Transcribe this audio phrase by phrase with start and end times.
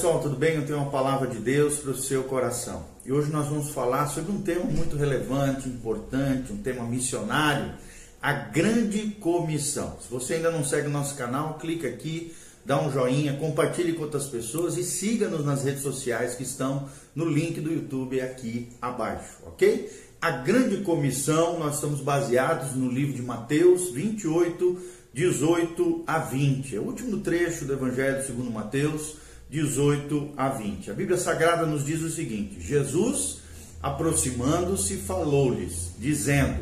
[0.00, 0.54] pessoal, tudo bem?
[0.54, 2.86] Eu tenho uma palavra de Deus para o seu coração.
[3.04, 7.74] E hoje nós vamos falar sobre um tema muito relevante, importante, um tema missionário,
[8.22, 9.98] a grande comissão.
[10.00, 12.34] Se você ainda não segue o nosso canal, clica aqui,
[12.64, 17.26] dá um joinha, compartilhe com outras pessoas e siga-nos nas redes sociais que estão no
[17.26, 19.92] link do YouTube aqui abaixo, ok?
[20.18, 24.80] A grande comissão, nós estamos baseados no livro de Mateus 28,
[25.12, 26.74] 18 a 20.
[26.74, 30.92] É o último trecho do Evangelho segundo Mateus 18 a 20.
[30.92, 33.38] A Bíblia Sagrada nos diz o seguinte: Jesus,
[33.82, 36.60] aproximando-se, falou-lhes, dizendo: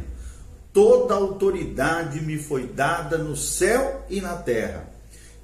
[0.73, 4.89] Toda autoridade me foi dada no céu e na terra.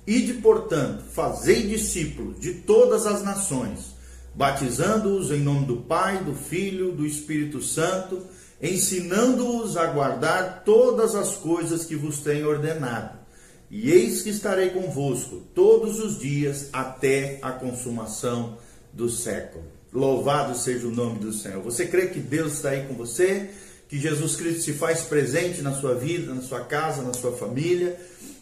[0.07, 3.95] Ide, portanto, fazei discípulos de todas as nações,
[4.35, 8.23] batizando-os em nome do Pai, do Filho, do Espírito Santo,
[8.61, 13.23] ensinando-os a guardar todas as coisas que vos tenho ordenado
[13.70, 18.56] e eis que estarei convosco todos os dias até a consumação
[18.93, 19.65] do século.
[19.93, 21.62] Louvado seja o nome do Senhor.
[21.62, 23.51] Você crê que Deus está aí com você?
[23.88, 27.96] Que Jesus Cristo se faz presente na sua vida, na sua casa, na sua família,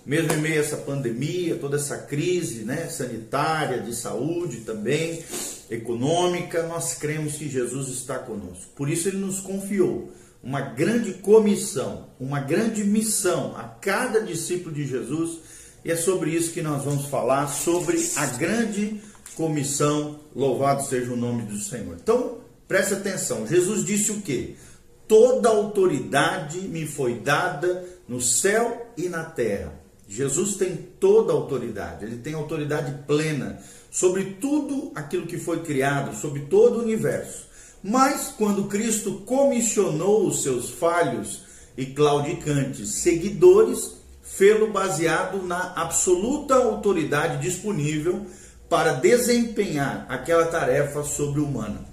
[0.05, 5.23] mesmo em meio a essa pandemia, toda essa crise né, sanitária, de saúde também,
[5.71, 8.71] econômica, nós cremos que Jesus está conosco.
[8.75, 10.13] Por isso ele nos confiou
[10.43, 15.39] uma grande comissão, uma grande missão a cada discípulo de Jesus,
[15.85, 19.01] e é sobre isso que nós vamos falar, sobre a grande
[19.37, 21.97] comissão, louvado seja o nome do Senhor.
[22.01, 24.57] Então, preste atenção, Jesus disse o que?
[25.07, 29.81] Toda autoridade me foi dada no céu e na terra.
[30.09, 36.15] Jesus tem toda a autoridade, ele tem autoridade plena sobre tudo aquilo que foi criado,
[36.17, 37.52] sobre todo o universo.
[37.83, 41.43] Mas quando Cristo comissionou os seus falhos
[41.77, 48.25] e claudicantes seguidores, fê-lo baseado na absoluta autoridade disponível
[48.69, 51.85] para desempenhar aquela tarefa sobre-humana.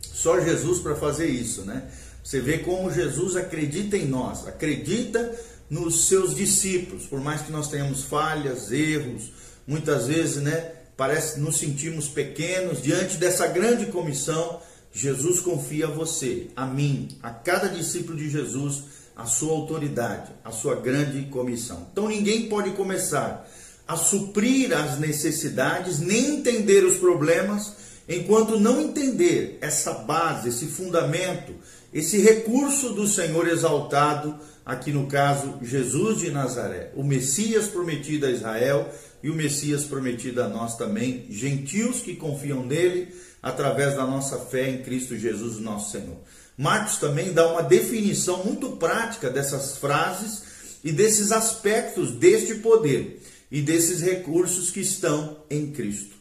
[0.00, 1.88] Só Jesus para fazer isso, né?
[2.22, 5.34] Você vê como Jesus acredita em nós, acredita
[5.70, 9.32] nos seus discípulos, por mais que nós tenhamos falhas, erros,
[9.66, 14.60] muitas vezes, né, parece nos sentimos pequenos diante dessa grande comissão
[14.92, 18.84] Jesus confia a você, a mim, a cada discípulo de Jesus,
[19.16, 21.86] a sua autoridade, a sua grande comissão.
[21.92, 23.48] Então ninguém pode começar
[23.86, 27.72] a suprir as necessidades, nem entender os problemas,
[28.08, 31.54] enquanto não entender essa base, esse fundamento,
[31.92, 34.38] esse recurso do Senhor exaltado,
[34.70, 38.88] aqui no caso Jesus de Nazaré, o Messias prometido a Israel
[39.20, 44.70] e o Messias prometido a nós também, gentios que confiam nele através da nossa fé
[44.70, 46.16] em Cristo Jesus, nosso Senhor.
[46.56, 50.42] Marcos também dá uma definição muito prática dessas frases
[50.84, 53.20] e desses aspectos deste poder
[53.50, 56.14] e desses recursos que estão em Cristo.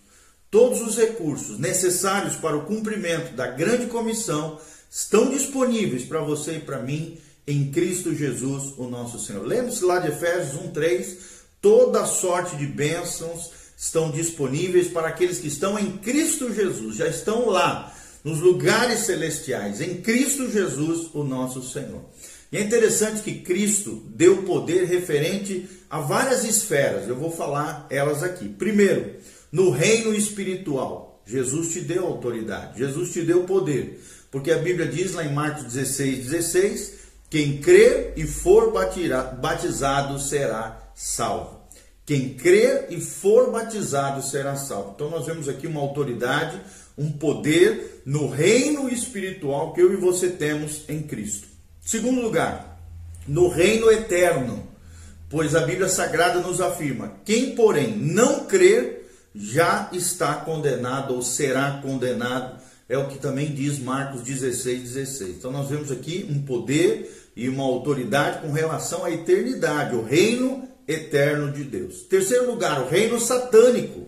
[0.49, 6.59] Todos os recursos necessários para o cumprimento da grande comissão estão disponíveis para você e
[6.61, 9.43] para mim em Cristo Jesus, o nosso Senhor.
[9.43, 11.17] Lembre-se lá de Efésios 1:3,
[11.59, 17.49] toda sorte de bênçãos estão disponíveis para aqueles que estão em Cristo Jesus, já estão
[17.49, 22.05] lá, nos lugares celestiais, em Cristo Jesus, o nosso Senhor.
[22.51, 28.21] E é interessante que Cristo deu poder referente a várias esferas, eu vou falar elas
[28.21, 28.47] aqui.
[28.47, 29.15] Primeiro,
[29.51, 33.99] no reino espiritual, Jesus te deu autoridade, Jesus te deu poder,
[34.29, 36.98] porque a Bíblia diz lá em Marcos 16, 16:
[37.29, 41.59] quem crer e for batizado será salvo.
[42.05, 44.93] Quem crer e for batizado será salvo.
[44.95, 46.59] Então nós vemos aqui uma autoridade,
[46.97, 51.47] um poder no reino espiritual que eu e você temos em Cristo.
[51.85, 52.79] Segundo lugar,
[53.27, 54.67] no reino eterno,
[55.29, 61.79] pois a Bíblia Sagrada nos afirma: quem, porém, não crer, já está condenado ou será
[61.81, 62.59] condenado.
[62.89, 65.29] É o que também diz Marcos 16, 16.
[65.37, 70.67] Então nós vemos aqui um poder e uma autoridade com relação à eternidade, o reino
[70.87, 72.01] eterno de Deus.
[72.01, 74.07] Terceiro lugar, o reino satânico.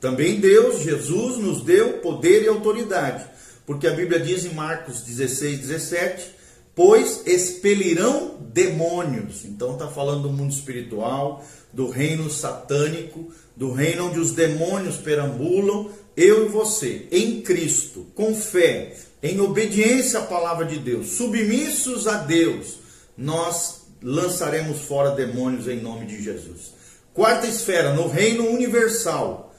[0.00, 3.24] Também Deus, Jesus, nos deu poder e autoridade,
[3.66, 6.34] porque a Bíblia diz em Marcos 16, 17:
[6.74, 9.44] Pois expelirão demônios.
[9.44, 15.90] Então está falando do mundo espiritual, do reino satânico, do reino onde os demônios perambulam.
[16.16, 22.18] Eu e você, em Cristo, com fé, em obediência à palavra de Deus, submissos a
[22.18, 22.78] Deus,
[23.16, 26.72] nós lançaremos fora demônios em nome de Jesus.
[27.14, 29.54] Quarta esfera, no reino universal.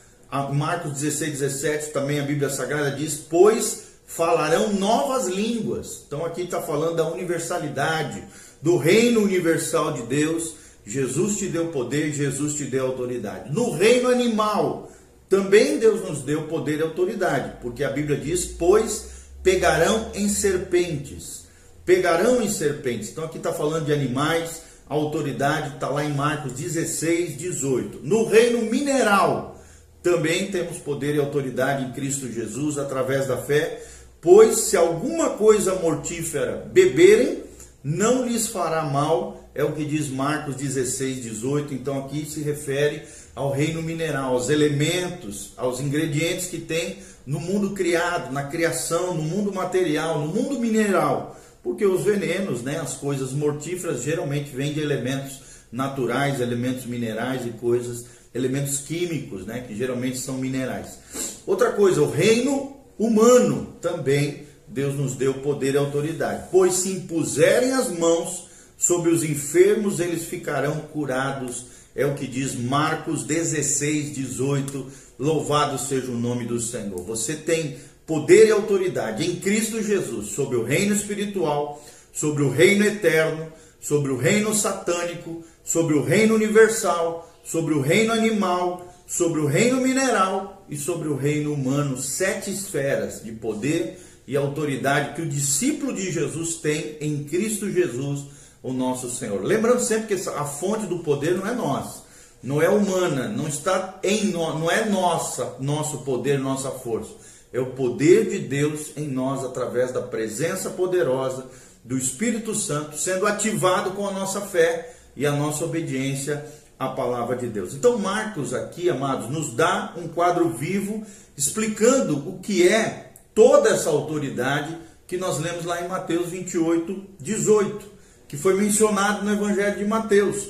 [0.52, 6.04] Marcos 16, 17, também a Bíblia Sagrada diz: Pois falarão novas línguas.
[6.08, 8.24] Então aqui está falando da universalidade,
[8.62, 10.56] do reino universal de Deus.
[10.86, 13.54] Jesus te deu poder, Jesus te deu autoridade.
[13.54, 14.92] No reino animal,
[15.34, 19.08] também Deus nos deu poder e autoridade, porque a Bíblia diz: pois
[19.42, 21.46] pegarão em serpentes.
[21.84, 23.10] Pegarão em serpentes.
[23.10, 28.02] Então aqui está falando de animais, a autoridade está lá em Marcos 16, 18.
[28.04, 29.60] No reino mineral,
[30.04, 33.82] também temos poder e autoridade em Cristo Jesus através da fé,
[34.22, 37.42] pois se alguma coisa mortífera beberem,
[37.84, 41.74] não lhes fará mal, é o que diz Marcos 16, 18.
[41.74, 43.02] Então aqui se refere
[43.36, 49.24] ao reino mineral, aos elementos, aos ingredientes que tem no mundo criado, na criação, no
[49.24, 51.40] mundo material, no mundo mineral.
[51.64, 55.40] Porque os venenos, né, as coisas mortíferas, geralmente vêm de elementos
[55.72, 61.00] naturais, elementos minerais e coisas, elementos químicos, né, que geralmente são minerais.
[61.48, 66.48] Outra coisa, o reino humano também Deus nos deu poder e autoridade.
[66.52, 68.48] Pois se impuserem as mãos
[68.78, 71.68] sobre os enfermos, eles ficarão curados.
[71.96, 74.88] É o que diz Marcos 16, 18.
[75.20, 77.04] Louvado seja o nome do Senhor.
[77.04, 82.84] Você tem poder e autoridade em Cristo Jesus sobre o reino espiritual, sobre o reino
[82.84, 83.48] eterno,
[83.80, 89.80] sobre o reino satânico, sobre o reino universal, sobre o reino animal, sobre o reino
[89.80, 91.98] mineral e sobre o reino humano.
[91.98, 98.26] Sete esferas de poder e autoridade que o discípulo de Jesus tem em Cristo Jesus,
[98.64, 99.44] o nosso Senhor.
[99.44, 102.02] Lembrando sempre que a fonte do poder não é nós,
[102.42, 107.12] não é humana, não está em nós, não é nossa, nosso poder, nossa força.
[107.52, 111.46] É o poder de Deus em nós através da presença poderosa
[111.84, 116.44] do Espírito Santo sendo ativado com a nossa fé e a nossa obediência
[116.80, 117.74] à palavra de Deus.
[117.74, 121.06] Então, Marcos aqui, amados, nos dá um quadro vivo
[121.38, 124.76] explicando o que é toda essa autoridade
[125.06, 127.93] que nós lemos lá em Mateus 28, 18,
[128.28, 130.50] que foi mencionado no Evangelho de Mateus.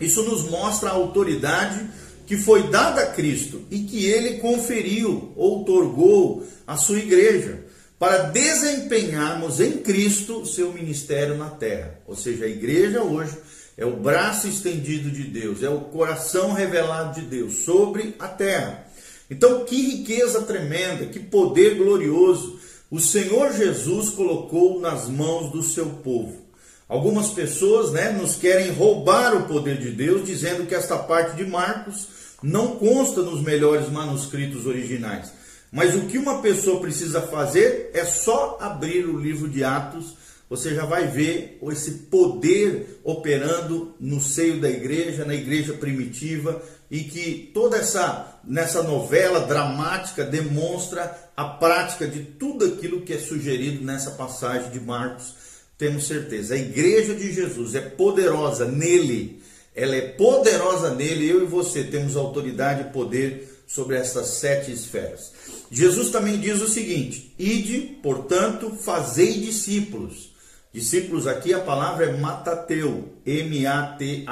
[0.00, 1.84] Isso nos mostra a autoridade
[2.26, 7.64] que foi dada a Cristo e que ele conferiu, outorgou à sua igreja,
[7.98, 12.00] para desempenharmos em Cristo seu ministério na terra.
[12.06, 13.36] Ou seja, a igreja hoje
[13.76, 18.86] é o braço estendido de Deus, é o coração revelado de Deus sobre a terra.
[19.30, 22.58] Então, que riqueza tremenda, que poder glorioso
[22.90, 26.43] o Senhor Jesus colocou nas mãos do seu povo.
[26.88, 31.44] Algumas pessoas né, nos querem roubar o poder de Deus, dizendo que esta parte de
[31.44, 32.08] Marcos
[32.42, 35.32] não consta nos melhores manuscritos originais.
[35.72, 40.74] Mas o que uma pessoa precisa fazer é só abrir o livro de Atos você
[40.74, 47.50] já vai ver esse poder operando no seio da igreja, na igreja primitiva, e que
[47.54, 54.12] toda essa nessa novela dramática demonstra a prática de tudo aquilo que é sugerido nessa
[54.12, 55.34] passagem de Marcos.
[55.76, 59.42] Temos certeza, a igreja de Jesus é poderosa nele.
[59.74, 65.32] Ela é poderosa nele, eu e você temos autoridade e poder sobre essas sete esferas.
[65.70, 70.34] Jesus também diz o seguinte: Ide, portanto, fazei discípulos
[70.74, 74.24] Discípulos aqui a palavra é matateu, M-A-T-H-E-T-E-U-O.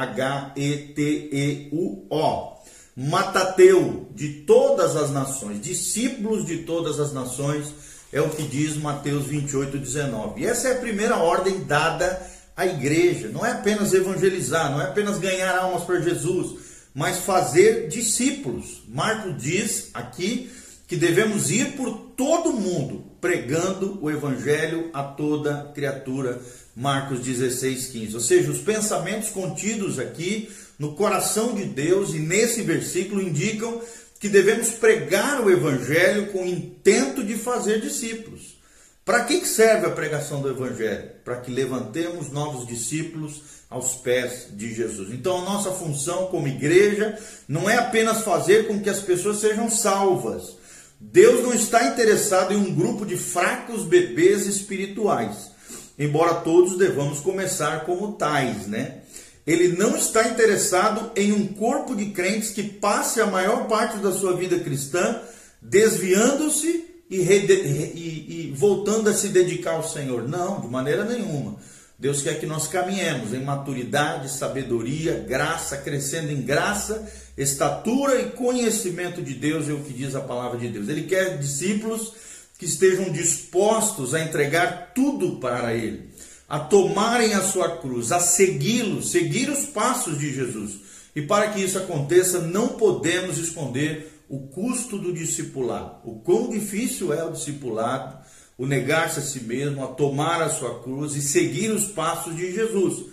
[2.97, 7.73] Matateu de todas as nações, discípulos de todas as nações,
[8.13, 10.41] é o que diz Mateus 28, 19.
[10.41, 12.21] E essa é a primeira ordem dada
[12.55, 13.29] à igreja.
[13.29, 16.61] Não é apenas evangelizar, não é apenas ganhar almas para Jesus,
[16.95, 18.83] mas fazer discípulos.
[18.87, 20.51] Marco diz aqui
[20.87, 26.41] que devemos ir por todo mundo pregando o evangelho a toda criatura.
[26.77, 28.15] Marcos 16, 15.
[28.15, 33.81] Ou seja, os pensamentos contidos aqui no coração de Deus e nesse versículo indicam
[34.23, 38.57] que devemos pregar o evangelho com o intento de fazer discípulos.
[39.05, 41.11] Para que serve a pregação do evangelho?
[41.25, 45.13] Para que levantemos novos discípulos aos pés de Jesus.
[45.13, 49.69] Então, a nossa função como igreja não é apenas fazer com que as pessoas sejam
[49.69, 50.57] salvas,
[51.01, 55.51] Deus não está interessado em um grupo de fracos bebês espirituais,
[55.99, 59.02] embora todos devamos começar como tais, né?
[59.47, 64.13] Ele não está interessado em um corpo de crentes que passe a maior parte da
[64.13, 65.21] sua vida cristã
[65.61, 70.29] desviando-se e, e, e voltando a se dedicar ao Senhor.
[70.29, 71.57] Não, de maneira nenhuma.
[71.99, 77.09] Deus quer que nós caminhemos em maturidade, sabedoria, graça, crescendo em graça,
[77.39, 80.89] estatura e conhecimento de Deus, é o que diz a palavra de Deus.
[80.89, 82.13] Ele quer discípulos
[82.59, 86.11] que estejam dispostos a entregar tudo para Ele,
[86.53, 90.81] a tomarem a sua cruz, a segui-lo, seguir os passos de Jesus.
[91.17, 95.97] E para que isso aconteça, não podemos esconder o custo do discipulado.
[96.05, 98.21] O quão difícil é o discipulado
[98.59, 102.53] o negar-se a si mesmo, a tomar a sua cruz e seguir os passos de
[102.53, 103.07] Jesus.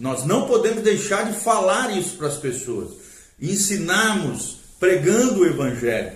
[0.00, 2.92] Nós não podemos deixar de falar isso para as pessoas,
[3.38, 6.12] ensinarmos pregando o evangelho,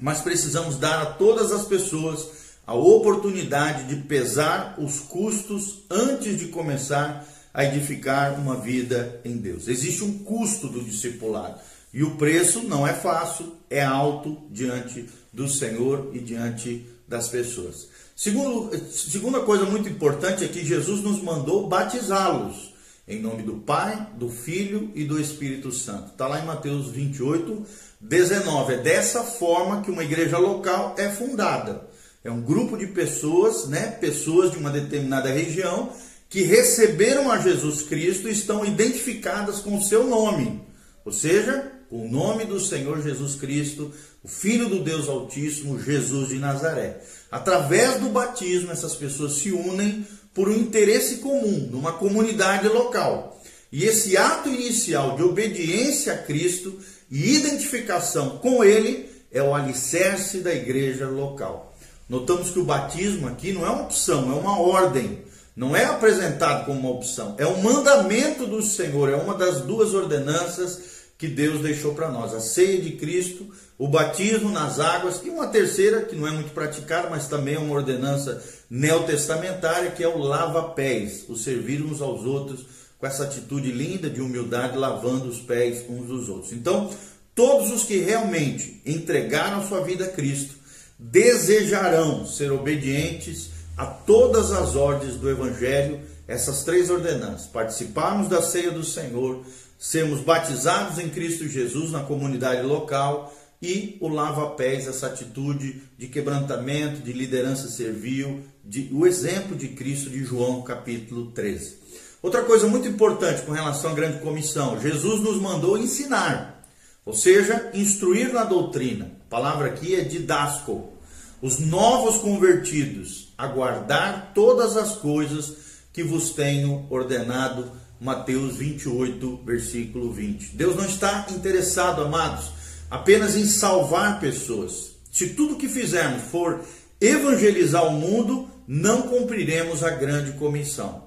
[0.00, 6.46] mas precisamos dar a todas as pessoas a oportunidade de pesar os custos antes de
[6.46, 9.68] começar a edificar uma vida em Deus.
[9.68, 11.60] Existe um custo do discipulado
[11.92, 17.88] e o preço não é fácil, é alto diante do Senhor e diante das pessoas.
[18.16, 22.72] Segundo, segunda coisa muito importante é que Jesus nos mandou batizá-los
[23.06, 26.12] em nome do Pai, do Filho e do Espírito Santo.
[26.12, 27.66] Está lá em Mateus 28,
[28.00, 28.74] 19.
[28.74, 31.88] É dessa forma que uma igreja local é fundada.
[32.24, 35.92] É um grupo de pessoas, né, pessoas de uma determinada região
[36.28, 40.62] que receberam a Jesus Cristo e estão identificadas com o seu nome.
[41.04, 46.38] Ou seja, o nome do Senhor Jesus Cristo, o Filho do Deus Altíssimo, Jesus de
[46.38, 47.02] Nazaré.
[47.30, 53.42] Através do batismo, essas pessoas se unem por um interesse comum, numa comunidade local.
[53.70, 56.78] E esse ato inicial de obediência a Cristo
[57.10, 61.71] e identificação com Ele é o alicerce da igreja local.
[62.12, 65.22] Notamos que o batismo aqui não é uma opção, é uma ordem.
[65.56, 69.94] Não é apresentado como uma opção, é um mandamento do Senhor, é uma das duas
[69.94, 70.78] ordenanças
[71.16, 73.46] que Deus deixou para nós: a ceia de Cristo,
[73.78, 77.58] o batismo nas águas e uma terceira que não é muito praticada, mas também é
[77.58, 82.66] uma ordenança neotestamentária, que é o lava-pés, o servir uns aos outros
[82.98, 86.52] com essa atitude linda de humildade, lavando os pés uns dos outros.
[86.52, 86.90] Então,
[87.34, 90.61] todos os que realmente entregaram sua vida a Cristo
[90.98, 98.70] desejarão ser obedientes a todas as ordens do Evangelho, essas três ordenanças: participarmos da ceia
[98.70, 99.44] do Senhor
[99.78, 107.00] sermos batizados em Cristo Jesus na comunidade local e o lava-pés, essa atitude de quebrantamento,
[107.00, 111.78] de liderança servil, de, o exemplo de Cristo de João capítulo 13.
[112.22, 116.64] Outra coisa muito importante com relação à grande comissão, Jesus nos mandou ensinar,
[117.04, 119.10] ou seja, instruir na doutrina.
[119.32, 120.92] Palavra aqui é didasco.
[121.40, 125.54] Os novos convertidos a guardar todas as coisas
[125.90, 130.54] que vos tenho ordenado Mateus 28, versículo 20.
[130.54, 132.50] Deus não está interessado, amados,
[132.90, 134.96] apenas em salvar pessoas.
[135.10, 136.60] Se tudo que fizermos for
[137.00, 141.04] evangelizar o mundo, não cumpriremos a grande comissão.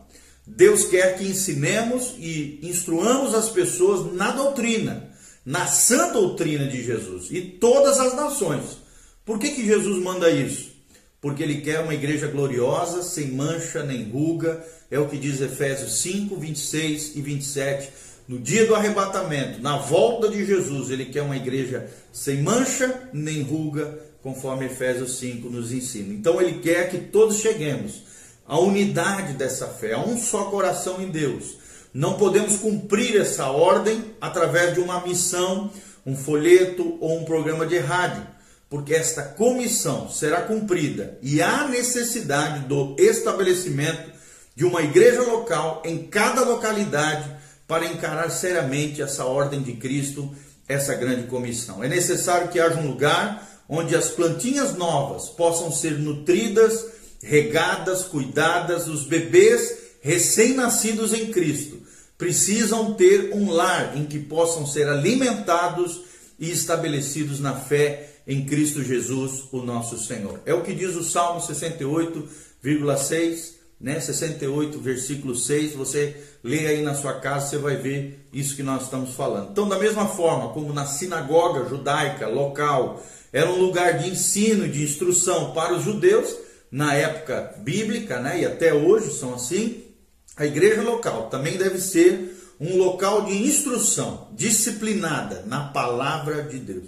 [0.47, 5.11] Deus quer que ensinemos e instruamos as pessoas na doutrina,
[5.45, 8.77] na sã doutrina de Jesus e todas as nações.
[9.23, 10.75] Por que, que Jesus manda isso?
[11.25, 15.99] porque ele quer uma igreja gloriosa, sem mancha nem ruga, é o que diz Efésios
[16.03, 17.89] 5, 26 e 27.
[18.27, 23.41] No dia do arrebatamento, na volta de Jesus, ele quer uma igreja sem mancha nem
[23.41, 26.13] ruga, conforme Efésios 5 nos ensina.
[26.13, 28.03] Então ele quer que todos cheguemos
[28.47, 31.57] à unidade dessa fé, a um só coração em Deus.
[31.95, 35.71] Não podemos cumprir essa ordem através de uma missão,
[36.05, 38.35] um folheto ou um programa de rádio
[38.69, 44.11] porque esta comissão será cumprida e há necessidade do estabelecimento
[44.53, 47.29] de uma igreja local em cada localidade
[47.65, 50.29] para encarar seriamente essa ordem de Cristo,
[50.67, 51.81] essa grande comissão.
[51.81, 56.85] É necessário que haja um lugar onde as plantinhas novas possam ser nutridas,
[57.21, 61.84] regadas, cuidadas, os bebês recém-nascidos em Cristo
[62.17, 66.01] precisam ter um lar em que possam ser alimentados
[66.39, 70.39] e estabelecidos na fé em Cristo Jesus, o nosso Senhor.
[70.45, 73.99] É o que diz o Salmo 68,6, né?
[73.99, 75.73] 68, versículo 6.
[75.73, 79.51] Você lê aí na sua casa, você vai ver isso que nós estamos falando.
[79.51, 84.83] Então, da mesma forma como na sinagoga judaica local era um lugar de ensino, de
[84.83, 86.35] instrução para os judeus,
[86.71, 88.41] na época bíblica, né?
[88.41, 89.84] E até hoje são assim,
[90.37, 96.85] a igreja local também deve ser um local de instrução disciplinada na palavra de Deus.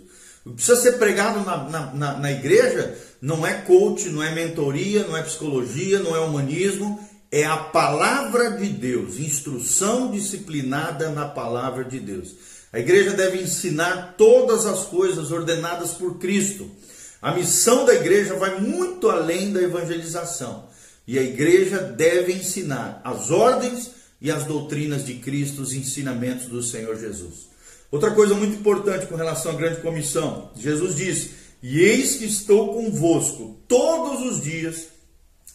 [0.55, 5.17] Precisa ser pregado na, na, na, na igreja, não é coach, não é mentoria, não
[5.17, 6.99] é psicologia, não é humanismo,
[7.29, 12.35] é a palavra de Deus, instrução disciplinada na palavra de Deus.
[12.71, 16.69] A igreja deve ensinar todas as coisas ordenadas por Cristo.
[17.21, 20.65] A missão da igreja vai muito além da evangelização.
[21.07, 26.61] E a igreja deve ensinar as ordens e as doutrinas de Cristo, os ensinamentos do
[26.61, 27.47] Senhor Jesus.
[27.89, 31.31] Outra coisa muito importante com relação à grande comissão, Jesus disse:
[31.63, 34.87] E eis que estou convosco todos os dias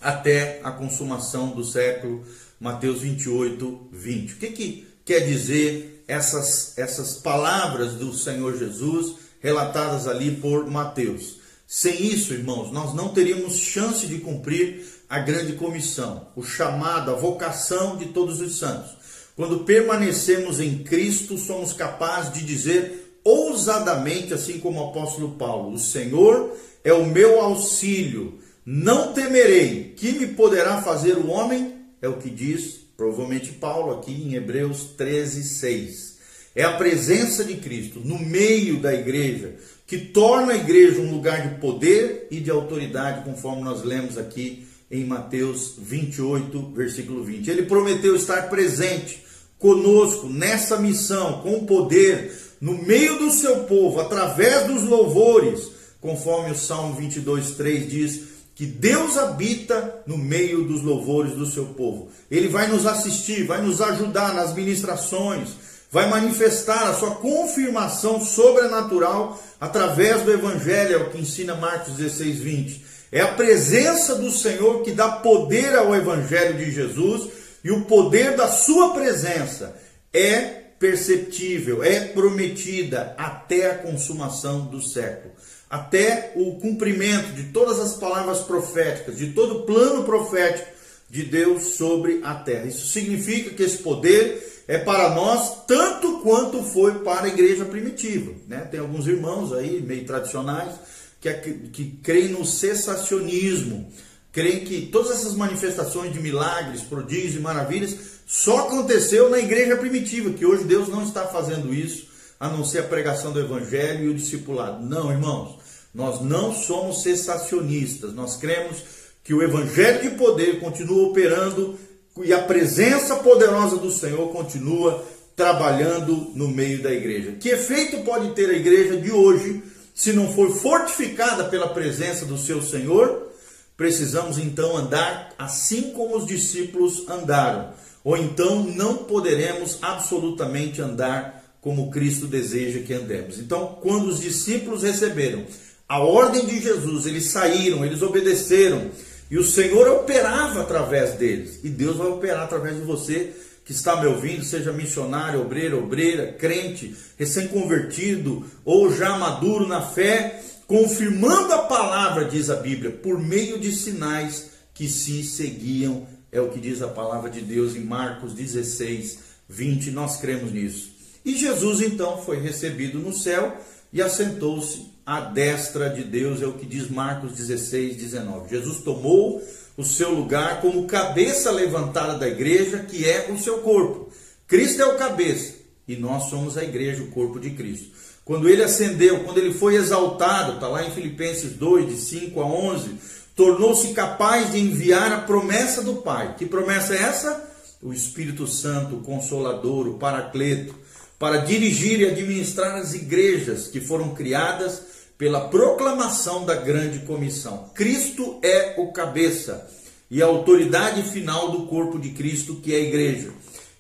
[0.00, 2.25] até a consumação do século.
[2.59, 4.32] Mateus 28, 20.
[4.32, 11.40] O que, que quer dizer essas, essas palavras do Senhor Jesus relatadas ali por Mateus?
[11.66, 17.14] Sem isso, irmãos, nós não teríamos chance de cumprir a grande comissão, o chamado, a
[17.14, 18.92] vocação de todos os santos.
[19.37, 25.78] Quando permanecemos em Cristo, somos capazes de dizer ousadamente, assim como o apóstolo Paulo: O
[25.78, 29.92] Senhor é o meu auxílio, não temerei.
[29.95, 31.75] Que me poderá fazer o homem?
[32.00, 36.12] É o que diz, provavelmente, Paulo aqui em Hebreus 13, 6.
[36.57, 41.47] É a presença de Cristo no meio da igreja que torna a igreja um lugar
[41.47, 47.50] de poder e de autoridade, conforme nós lemos aqui em Mateus 28, versículo 20.
[47.50, 49.25] Ele prometeu estar presente
[49.58, 52.30] conosco nessa missão, com poder,
[52.61, 58.20] no meio do seu povo, através dos louvores, conforme o Salmo 22, 3 diz,
[58.54, 62.11] que Deus habita no meio dos louvores do seu povo.
[62.30, 65.50] Ele vai nos assistir, vai nos ajudar nas ministrações,
[65.90, 72.38] vai manifestar a sua confirmação sobrenatural através do Evangelho, é o que ensina Marcos 16,
[72.40, 72.91] 20.
[73.12, 77.28] É a presença do Senhor que dá poder ao Evangelho de Jesus
[77.62, 79.76] e o poder da sua presença
[80.11, 85.35] é perceptível, é prometida até a consumação do século,
[85.69, 90.69] até o cumprimento de todas as palavras proféticas, de todo o plano profético
[91.09, 92.66] de Deus sobre a terra.
[92.66, 98.33] Isso significa que esse poder é para nós tanto quanto foi para a igreja primitiva.
[98.49, 98.66] Né?
[98.71, 100.73] Tem alguns irmãos aí, meio tradicionais,
[101.22, 103.90] que, que creem no cessacionismo
[104.32, 107.94] creem que todas essas manifestações de milagres, prodígios e maravilhas
[108.26, 112.06] só aconteceu na igreja primitiva, que hoje Deus não está fazendo isso,
[112.40, 114.84] a não ser a pregação do evangelho e o discipulado.
[114.84, 115.58] Não, irmãos,
[115.94, 118.82] nós não somos cessacionistas, nós cremos
[119.22, 121.78] que o evangelho de poder continua operando
[122.24, 125.04] e a presença poderosa do Senhor continua
[125.36, 127.32] trabalhando no meio da igreja.
[127.32, 129.62] Que efeito pode ter a igreja de hoje
[129.94, 133.30] se não for fortificada pela presença do seu Senhor?
[133.76, 137.72] Precisamos então andar assim como os discípulos andaram,
[138.04, 143.38] ou então não poderemos absolutamente andar como Cristo deseja que andemos.
[143.38, 145.46] Então, quando os discípulos receberam
[145.88, 148.90] a ordem de Jesus, eles saíram, eles obedeceram,
[149.31, 153.33] e o Senhor operava através deles, e Deus vai operar através de você
[153.64, 160.42] que está me ouvindo, seja missionário, obreiro, obreira, crente, recém-convertido ou já maduro na fé,
[160.66, 166.48] confirmando a palavra, diz a Bíblia, por meio de sinais que se seguiam, é o
[166.48, 170.90] que diz a palavra de Deus em Marcos 16, 20, nós cremos nisso.
[171.25, 173.57] E Jesus então foi recebido no céu
[173.92, 178.48] e assentou-se à destra de Deus, é o que diz Marcos 16, 19.
[178.48, 179.42] Jesus tomou
[179.77, 184.11] o seu lugar como cabeça levantada da igreja, que é o seu corpo.
[184.46, 185.53] Cristo é o cabeça
[185.87, 187.90] e nós somos a igreja, o corpo de Cristo.
[188.25, 192.46] Quando ele ascendeu, quando ele foi exaltado, está lá em Filipenses 2, de 5 a
[192.46, 192.94] 11,
[193.37, 196.37] tornou-se capaz de enviar a promessa do Pai.
[196.38, 197.51] Que promessa é essa?
[197.83, 200.75] O Espírito Santo, o Consolador, o Paracleto,
[201.18, 204.91] para dirigir e administrar as igrejas que foram criadas
[205.22, 207.70] pela proclamação da grande comissão.
[207.74, 209.70] Cristo é o cabeça
[210.11, 213.30] e a autoridade final do corpo de Cristo, que é a igreja.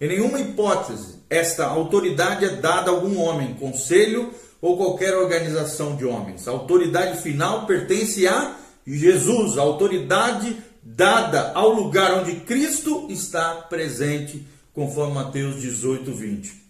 [0.00, 6.04] Em nenhuma hipótese esta autoridade é dada a algum homem, conselho ou qualquer organização de
[6.04, 6.46] homens.
[6.46, 8.54] A autoridade final pertence a
[8.86, 16.62] Jesus, a autoridade dada ao lugar onde Cristo está presente, conforme Mateus 18, 20.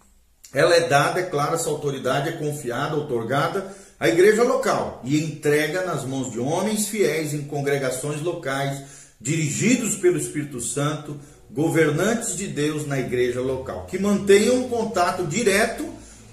[0.51, 5.85] Ela é dada, é claro, essa autoridade é confiada, otorgada à igreja local e entrega
[5.85, 8.81] nas mãos de homens fiéis em congregações locais,
[9.19, 11.17] dirigidos pelo Espírito Santo,
[11.51, 15.87] governantes de Deus na igreja local, que mantenham um contato direto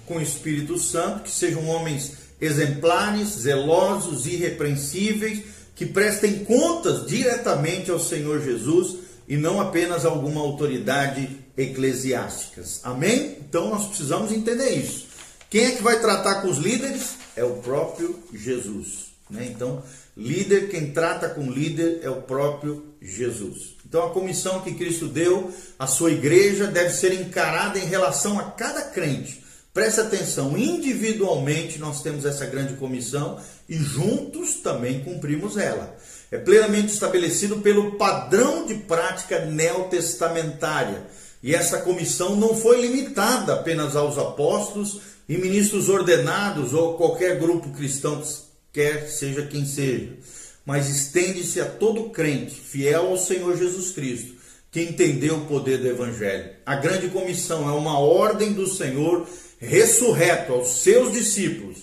[0.05, 5.43] com o Espírito Santo, que sejam homens exemplares, zelosos, irrepreensíveis,
[5.75, 8.97] que prestem contas diretamente ao Senhor Jesus
[9.27, 12.63] e não apenas a alguma autoridade eclesiástica.
[12.83, 13.37] Amém?
[13.39, 15.10] Então nós precisamos entender isso.
[15.51, 17.17] Quem é que vai tratar com os líderes?
[17.35, 19.11] É o próprio Jesus.
[19.29, 19.49] Né?
[19.53, 19.83] Então,
[20.15, 23.75] líder, quem trata com líder é o próprio Jesus.
[23.85, 28.43] Então, a comissão que Cristo deu à sua igreja deve ser encarada em relação a
[28.43, 29.43] cada crente.
[29.73, 33.37] Preste atenção, individualmente nós temos essa grande comissão
[33.67, 35.97] e juntos também cumprimos ela.
[36.31, 41.07] É plenamente estabelecido pelo padrão de prática neotestamentária.
[41.43, 47.69] E essa comissão não foi limitada apenas aos apóstolos e ministros ordenados ou qualquer grupo
[47.69, 48.21] cristão,
[48.73, 50.17] quer seja quem seja
[50.65, 54.35] mas estende-se a todo crente fiel ao Senhor Jesus Cristo,
[54.71, 56.51] que entendeu o poder do Evangelho.
[56.65, 59.27] A grande comissão é uma ordem do Senhor
[59.59, 61.79] ressurreto aos seus discípulos,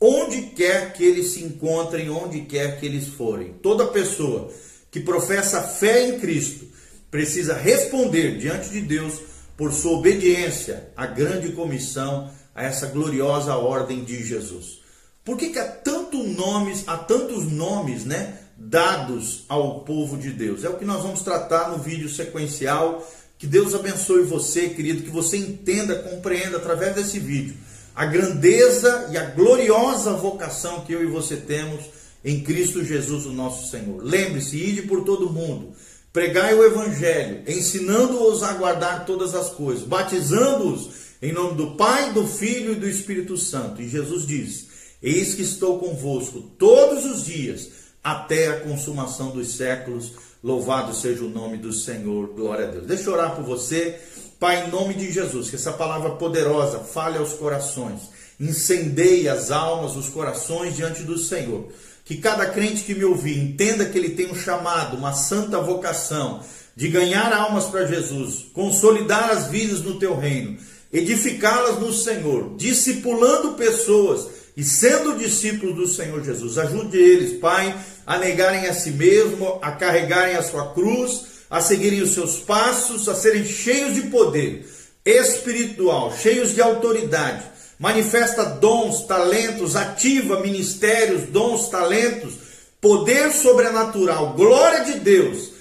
[0.00, 3.54] onde quer que eles se encontrem, onde quer que eles forem.
[3.62, 4.50] Toda pessoa
[4.90, 6.66] que professa fé em Cristo
[7.10, 9.14] precisa responder diante de Deus
[9.56, 14.80] por sua obediência à grande comissão, a essa gloriosa ordem de Jesus.
[15.24, 20.64] Por que, que há tantos nomes, há tantos nomes, né, dados ao povo de Deus?
[20.64, 23.06] É o que nós vamos tratar no vídeo sequencial.
[23.38, 27.56] Que Deus abençoe você, querido, que você entenda, compreenda através desse vídeo
[27.94, 31.84] a grandeza e a gloriosa vocação que eu e você temos
[32.24, 34.02] em Cristo Jesus, o nosso Senhor.
[34.02, 35.72] Lembre-se, ide por todo mundo,
[36.12, 42.26] pregai o evangelho, ensinando-os a guardar todas as coisas, batizando-os em nome do Pai, do
[42.26, 43.80] Filho e do Espírito Santo.
[43.80, 44.66] E Jesus diz:
[45.00, 47.68] Eis que estou convosco todos os dias,
[48.02, 50.12] até a consumação dos séculos.
[50.42, 52.34] Louvado seja o nome do Senhor.
[52.34, 52.86] Glória a Deus.
[52.86, 54.00] Deixa eu orar por você.
[54.40, 58.00] Pai, em nome de Jesus, que essa palavra poderosa fale aos corações,
[58.40, 61.68] incendeie as almas, os corações diante do Senhor.
[62.04, 66.42] Que cada crente que me ouvir entenda que ele tem um chamado, uma santa vocação
[66.74, 70.58] de ganhar almas para Jesus, consolidar as vidas no teu reino,
[70.92, 76.58] edificá-las no Senhor, discipulando pessoas e sendo discípulos do Senhor Jesus.
[76.58, 77.74] Ajude eles, Pai,
[78.06, 83.08] a negarem a si mesmo, a carregarem a sua cruz, a seguirem os seus passos,
[83.08, 84.66] a serem cheios de poder
[85.04, 87.44] espiritual, cheios de autoridade.
[87.78, 92.34] Manifesta dons, talentos, ativa ministérios, dons, talentos,
[92.80, 95.51] poder sobrenatural, glória de Deus,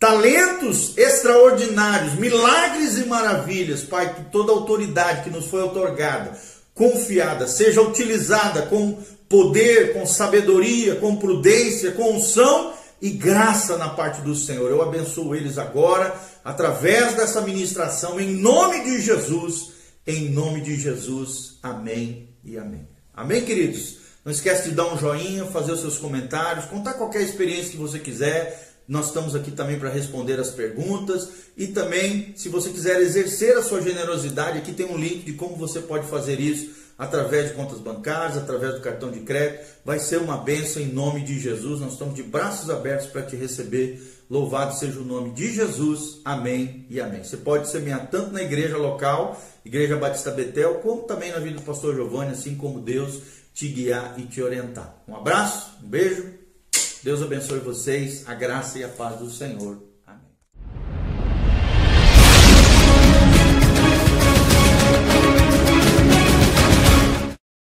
[0.00, 6.36] talentos extraordinários, milagres e maravilhas, Pai, que toda autoridade que nos foi otorgada
[6.74, 14.22] confiada, seja utilizada com poder, com sabedoria, com prudência, com unção e graça na parte
[14.22, 14.70] do Senhor.
[14.70, 19.72] Eu abençoo eles agora, através dessa ministração, em nome de Jesus,
[20.06, 21.58] em nome de Jesus.
[21.62, 22.88] Amém e amém.
[23.14, 23.98] Amém, queridos?
[24.24, 27.98] Não esquece de dar um joinha, fazer os seus comentários, contar qualquer experiência que você
[27.98, 28.69] quiser.
[28.90, 33.62] Nós estamos aqui também para responder as perguntas e também, se você quiser exercer a
[33.62, 37.78] sua generosidade, aqui tem um link de como você pode fazer isso através de contas
[37.78, 39.64] bancárias, através do cartão de crédito.
[39.84, 41.80] Vai ser uma benção em nome de Jesus.
[41.80, 44.02] Nós estamos de braços abertos para te receber.
[44.28, 46.20] Louvado seja o nome de Jesus.
[46.24, 47.22] Amém e amém.
[47.22, 51.62] Você pode semear tanto na igreja local, Igreja Batista Betel, como também na vida do
[51.62, 53.20] pastor Giovanni, assim como Deus
[53.54, 54.96] te guiar e te orientar.
[55.06, 56.39] Um abraço, um beijo
[57.02, 59.89] Deus abençoe vocês, a graça e a paz do Senhor.